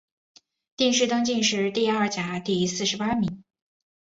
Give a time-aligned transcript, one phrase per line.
[0.77, 3.43] 殿试登进士第二甲第四十八名。